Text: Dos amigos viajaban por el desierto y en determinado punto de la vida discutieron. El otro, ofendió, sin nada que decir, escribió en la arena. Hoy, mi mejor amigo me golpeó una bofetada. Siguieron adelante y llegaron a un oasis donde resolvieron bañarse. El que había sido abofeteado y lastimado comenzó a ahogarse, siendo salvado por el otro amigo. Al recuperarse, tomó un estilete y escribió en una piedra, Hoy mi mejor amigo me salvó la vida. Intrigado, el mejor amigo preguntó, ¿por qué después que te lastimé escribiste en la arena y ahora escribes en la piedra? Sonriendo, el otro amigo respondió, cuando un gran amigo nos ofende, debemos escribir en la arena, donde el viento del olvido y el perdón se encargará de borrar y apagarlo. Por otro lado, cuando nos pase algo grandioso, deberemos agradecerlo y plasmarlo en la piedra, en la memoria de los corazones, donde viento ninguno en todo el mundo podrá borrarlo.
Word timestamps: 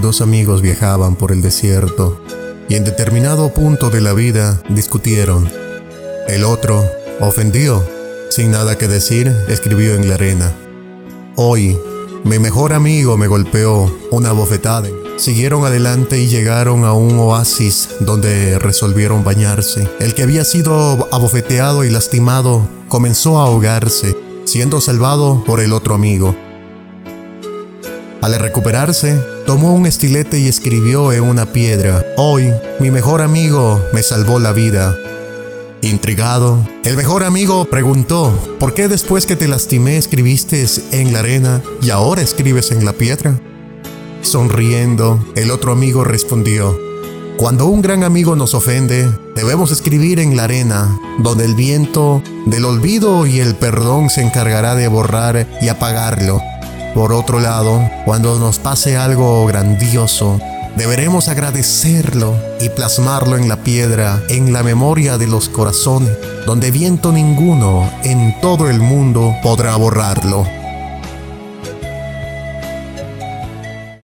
Dos 0.00 0.22
amigos 0.22 0.62
viajaban 0.62 1.14
por 1.14 1.30
el 1.30 1.42
desierto 1.42 2.22
y 2.70 2.76
en 2.76 2.84
determinado 2.84 3.52
punto 3.52 3.90
de 3.90 4.00
la 4.00 4.14
vida 4.14 4.62
discutieron. 4.70 5.46
El 6.26 6.44
otro, 6.44 6.82
ofendió, 7.20 7.84
sin 8.30 8.50
nada 8.50 8.78
que 8.78 8.88
decir, 8.88 9.28
escribió 9.48 9.94
en 9.94 10.08
la 10.08 10.14
arena. 10.14 10.52
Hoy, 11.36 11.78
mi 12.24 12.38
mejor 12.38 12.72
amigo 12.72 13.18
me 13.18 13.26
golpeó 13.26 13.94
una 14.10 14.32
bofetada. 14.32 14.88
Siguieron 15.18 15.66
adelante 15.66 16.18
y 16.18 16.28
llegaron 16.28 16.84
a 16.84 16.94
un 16.94 17.18
oasis 17.18 17.90
donde 18.00 18.58
resolvieron 18.58 19.22
bañarse. 19.22 19.86
El 20.00 20.14
que 20.14 20.22
había 20.22 20.44
sido 20.44 21.08
abofeteado 21.12 21.84
y 21.84 21.90
lastimado 21.90 22.66
comenzó 22.88 23.38
a 23.38 23.44
ahogarse, 23.44 24.16
siendo 24.44 24.80
salvado 24.80 25.44
por 25.44 25.60
el 25.60 25.74
otro 25.74 25.94
amigo. 25.94 26.34
Al 28.22 28.38
recuperarse, 28.38 29.18
tomó 29.46 29.72
un 29.72 29.86
estilete 29.86 30.38
y 30.38 30.46
escribió 30.46 31.10
en 31.12 31.22
una 31.22 31.46
piedra, 31.46 32.04
Hoy 32.18 32.52
mi 32.78 32.90
mejor 32.90 33.22
amigo 33.22 33.82
me 33.94 34.02
salvó 34.02 34.38
la 34.38 34.52
vida. 34.52 34.94
Intrigado, 35.80 36.68
el 36.84 36.98
mejor 36.98 37.24
amigo 37.24 37.64
preguntó, 37.64 38.38
¿por 38.58 38.74
qué 38.74 38.88
después 38.88 39.24
que 39.24 39.36
te 39.36 39.48
lastimé 39.48 39.96
escribiste 39.96 40.66
en 40.92 41.14
la 41.14 41.20
arena 41.20 41.62
y 41.80 41.88
ahora 41.88 42.20
escribes 42.20 42.72
en 42.72 42.84
la 42.84 42.92
piedra? 42.92 43.40
Sonriendo, 44.20 45.24
el 45.34 45.50
otro 45.50 45.72
amigo 45.72 46.04
respondió, 46.04 46.78
cuando 47.38 47.64
un 47.64 47.80
gran 47.80 48.04
amigo 48.04 48.36
nos 48.36 48.52
ofende, 48.52 49.10
debemos 49.34 49.70
escribir 49.70 50.20
en 50.20 50.36
la 50.36 50.44
arena, 50.44 51.00
donde 51.20 51.46
el 51.46 51.54
viento 51.54 52.22
del 52.44 52.66
olvido 52.66 53.24
y 53.24 53.40
el 53.40 53.54
perdón 53.54 54.10
se 54.10 54.20
encargará 54.20 54.74
de 54.74 54.88
borrar 54.88 55.48
y 55.62 55.68
apagarlo. 55.68 56.42
Por 56.94 57.12
otro 57.12 57.38
lado, 57.38 57.88
cuando 58.04 58.38
nos 58.38 58.58
pase 58.58 58.96
algo 58.96 59.46
grandioso, 59.46 60.40
deberemos 60.76 61.28
agradecerlo 61.28 62.34
y 62.60 62.68
plasmarlo 62.68 63.36
en 63.36 63.48
la 63.48 63.62
piedra, 63.62 64.20
en 64.28 64.52
la 64.52 64.62
memoria 64.62 65.16
de 65.16 65.26
los 65.26 65.48
corazones, 65.48 66.10
donde 66.46 66.70
viento 66.70 67.12
ninguno 67.12 67.88
en 68.02 68.40
todo 68.40 68.68
el 68.68 68.80
mundo 68.80 69.34
podrá 69.42 69.76
borrarlo. 69.76 70.59